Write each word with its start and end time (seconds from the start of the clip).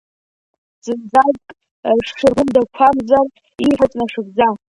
Зынӡаск 0.83 1.45
шәшәыргәындақәамзар, 2.05 3.25
ииҳәаз 3.65 3.93
нашәыгӡа! 3.97 4.47